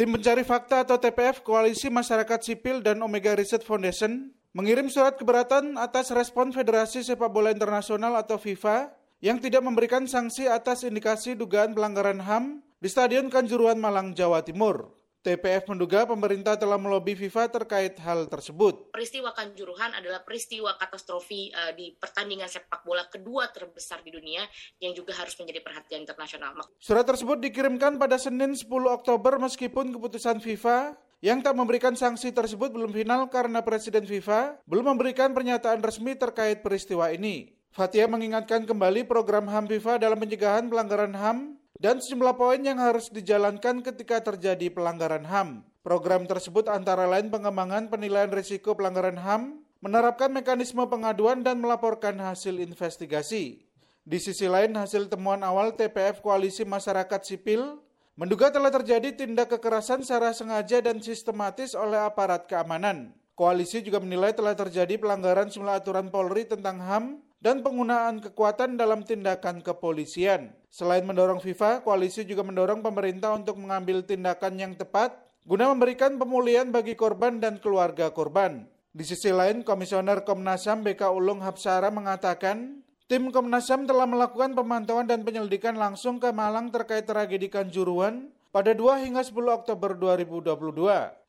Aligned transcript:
Tim 0.00 0.16
Pencari 0.16 0.48
Fakta 0.48 0.80
atau 0.80 0.96
TPF 0.96 1.44
Koalisi 1.44 1.92
Masyarakat 1.92 2.40
Sipil 2.40 2.80
dan 2.80 3.04
Omega 3.04 3.36
Research 3.36 3.68
Foundation 3.68 4.32
mengirim 4.56 4.88
surat 4.88 5.20
keberatan 5.20 5.76
atas 5.76 6.08
respon 6.08 6.56
Federasi 6.56 7.04
Sepak 7.04 7.28
Bola 7.28 7.52
Internasional 7.52 8.16
atau 8.16 8.40
FIFA 8.40 8.96
yang 9.20 9.36
tidak 9.36 9.60
memberikan 9.60 10.08
sanksi 10.08 10.48
atas 10.48 10.88
indikasi 10.88 11.36
dugaan 11.36 11.76
pelanggaran 11.76 12.16
HAM 12.16 12.64
di 12.80 12.88
Stadion 12.88 13.28
Kanjuruhan 13.28 13.76
Malang, 13.76 14.16
Jawa 14.16 14.40
Timur. 14.40 14.88
TPF 15.20 15.68
menduga 15.68 16.08
pemerintah 16.08 16.56
telah 16.56 16.80
melobi 16.80 17.12
FIFA 17.12 17.52
terkait 17.52 17.92
hal 18.00 18.24
tersebut. 18.24 18.88
Peristiwa 18.88 19.36
Kanjuruhan 19.36 19.92
adalah 19.92 20.24
peristiwa 20.24 20.72
katastrofi 20.80 21.52
uh, 21.52 21.76
di 21.76 21.92
pertandingan 21.92 22.48
sepak 22.48 22.80
bola 22.88 23.04
kedua 23.04 23.52
terbesar 23.52 24.00
di 24.00 24.16
dunia 24.16 24.40
yang 24.80 24.96
juga 24.96 25.12
harus 25.20 25.36
menjadi 25.36 25.60
perhatian 25.60 26.08
internasional. 26.08 26.56
Surat 26.80 27.04
tersebut 27.04 27.36
dikirimkan 27.36 28.00
pada 28.00 28.16
Senin 28.16 28.56
10 28.56 28.64
Oktober 28.88 29.36
meskipun 29.36 29.92
keputusan 29.92 30.40
FIFA 30.40 30.96
yang 31.20 31.44
tak 31.44 31.52
memberikan 31.52 31.92
sanksi 31.92 32.32
tersebut 32.32 32.72
belum 32.72 32.88
final 32.96 33.28
karena 33.28 33.60
Presiden 33.60 34.08
FIFA 34.08 34.64
belum 34.64 34.96
memberikan 34.96 35.36
pernyataan 35.36 35.84
resmi 35.84 36.16
terkait 36.16 36.64
peristiwa 36.64 37.12
ini. 37.12 37.52
Fatia 37.70 38.08
mengingatkan 38.08 38.64
kembali 38.64 39.04
program 39.04 39.46
HAM 39.46 39.68
FIFA 39.68 40.00
dalam 40.00 40.16
pencegahan 40.16 40.66
pelanggaran 40.66 41.12
HAM 41.12 41.59
dan 41.80 41.96
sejumlah 41.96 42.36
poin 42.36 42.60
yang 42.60 42.76
harus 42.76 43.08
dijalankan 43.08 43.80
ketika 43.80 44.20
terjadi 44.20 44.68
pelanggaran 44.68 45.24
HAM. 45.24 45.64
Program 45.80 46.28
tersebut 46.28 46.68
antara 46.68 47.08
lain 47.08 47.32
pengembangan 47.32 47.88
penilaian 47.88 48.28
risiko 48.28 48.76
pelanggaran 48.76 49.16
HAM, 49.16 49.64
menerapkan 49.80 50.28
mekanisme 50.28 50.84
pengaduan 50.84 51.40
dan 51.40 51.56
melaporkan 51.56 52.20
hasil 52.20 52.60
investigasi. 52.60 53.64
Di 54.04 54.18
sisi 54.20 54.44
lain, 54.44 54.76
hasil 54.76 55.08
temuan 55.08 55.40
awal 55.40 55.72
TPF 55.72 56.20
Koalisi 56.20 56.68
Masyarakat 56.68 57.24
Sipil 57.24 57.80
menduga 58.12 58.52
telah 58.52 58.68
terjadi 58.68 59.16
tindak 59.16 59.56
kekerasan 59.56 60.04
secara 60.04 60.36
sengaja 60.36 60.84
dan 60.84 61.00
sistematis 61.00 61.72
oleh 61.72 61.96
aparat 61.96 62.44
keamanan. 62.44 63.16
Koalisi 63.32 63.80
juga 63.80 64.04
menilai 64.04 64.36
telah 64.36 64.52
terjadi 64.52 65.00
pelanggaran 65.00 65.48
sejumlah 65.48 65.80
aturan 65.80 66.12
Polri 66.12 66.44
tentang 66.44 66.76
HAM 66.76 67.24
dan 67.40 67.64
penggunaan 67.64 68.20
kekuatan 68.20 68.76
dalam 68.76 69.00
tindakan 69.00 69.64
kepolisian. 69.64 70.59
Selain 70.70 71.02
mendorong 71.02 71.42
FIFA, 71.42 71.82
koalisi 71.82 72.22
juga 72.22 72.46
mendorong 72.46 72.78
pemerintah 72.78 73.34
untuk 73.34 73.58
mengambil 73.58 74.06
tindakan 74.06 74.54
yang 74.54 74.72
tepat 74.78 75.18
guna 75.42 75.66
memberikan 75.74 76.14
pemulihan 76.14 76.70
bagi 76.70 76.94
korban 76.94 77.42
dan 77.42 77.58
keluarga 77.58 78.14
korban. 78.14 78.70
Di 78.94 79.02
sisi 79.02 79.34
lain, 79.34 79.66
Komisioner 79.66 80.22
Komnas 80.22 80.70
HAM 80.70 80.86
BK 80.86 81.10
Ulung 81.10 81.42
Hapsara 81.42 81.90
mengatakan, 81.90 82.86
tim 83.10 83.34
Komnas 83.34 83.66
HAM 83.66 83.90
telah 83.90 84.06
melakukan 84.06 84.54
pemantauan 84.54 85.10
dan 85.10 85.26
penyelidikan 85.26 85.74
langsung 85.74 86.22
ke 86.22 86.30
Malang 86.30 86.70
terkait 86.70 87.02
tragedi 87.02 87.50
Kanjuruhan 87.50 88.30
pada 88.50 88.70
2 88.70 89.06
hingga 89.06 89.22
10 89.22 89.34
Oktober 89.50 89.94
2022. 89.98 90.54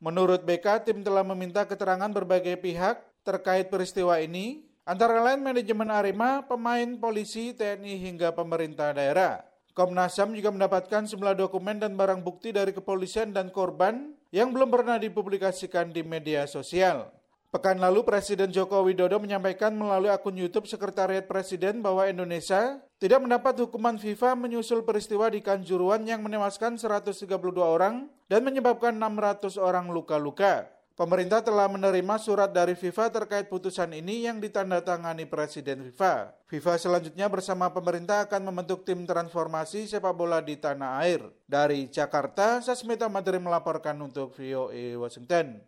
Menurut 0.01 0.41
BK, 0.45 0.85
tim 0.85 1.01
telah 1.01 1.25
meminta 1.25 1.65
keterangan 1.65 2.09
berbagai 2.09 2.57
pihak 2.61 3.01
terkait 3.21 3.69
peristiwa 3.69 4.17
ini, 4.17 4.65
antara 4.91 5.23
lain 5.23 5.39
manajemen 5.39 5.87
Arema, 5.87 6.43
pemain 6.43 6.99
polisi, 6.99 7.55
TNI 7.55 7.95
hingga 7.95 8.35
pemerintah 8.35 8.91
daerah. 8.91 9.39
Komnas 9.71 10.19
HAM 10.19 10.35
juga 10.35 10.51
mendapatkan 10.51 11.07
sejumlah 11.07 11.39
dokumen 11.39 11.79
dan 11.79 11.95
barang 11.95 12.19
bukti 12.27 12.51
dari 12.51 12.75
kepolisian 12.75 13.31
dan 13.31 13.47
korban 13.55 14.11
yang 14.35 14.51
belum 14.51 14.67
pernah 14.67 14.99
dipublikasikan 14.99 15.95
di 15.95 16.03
media 16.03 16.43
sosial. 16.43 17.07
Pekan 17.55 17.79
lalu 17.79 18.03
Presiden 18.03 18.51
Joko 18.51 18.83
Widodo 18.83 19.15
menyampaikan 19.19 19.71
melalui 19.71 20.11
akun 20.11 20.35
YouTube 20.35 20.67
Sekretariat 20.67 21.23
Presiden 21.23 21.79
bahwa 21.79 22.07
Indonesia 22.07 22.83
tidak 22.99 23.23
mendapat 23.23 23.63
hukuman 23.63 23.95
FIFA 23.95 24.35
menyusul 24.35 24.83
peristiwa 24.83 25.31
di 25.31 25.39
Kanjuruan 25.39 26.03
yang 26.03 26.19
menewaskan 26.19 26.75
132 26.75 27.27
orang 27.59 28.11
dan 28.27 28.43
menyebabkan 28.43 28.95
600 28.95 29.55
orang 29.55 29.87
luka-luka. 29.87 30.67
Pemerintah 30.91 31.39
telah 31.39 31.71
menerima 31.71 32.15
surat 32.19 32.51
dari 32.51 32.75
FIFA 32.75 33.07
terkait 33.09 33.47
putusan 33.47 33.95
ini 33.95 34.27
yang 34.27 34.43
ditandatangani 34.43 35.23
Presiden 35.23 35.87
FIFA. 35.87 36.35
FIFA 36.51 36.73
selanjutnya 36.75 37.31
bersama 37.31 37.71
pemerintah 37.71 38.27
akan 38.27 38.51
membentuk 38.51 38.83
tim 38.83 39.07
transformasi 39.07 39.87
sepak 39.87 40.11
bola 40.11 40.43
di 40.43 40.59
tanah 40.59 40.99
air. 41.07 41.23
Dari 41.47 41.87
Jakarta, 41.87 42.59
Sasmita 42.59 43.07
Madri 43.07 43.39
melaporkan 43.39 43.95
untuk 44.03 44.35
VOA 44.35 44.99
Washington. 44.99 45.63